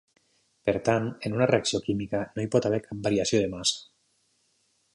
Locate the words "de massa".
3.45-3.79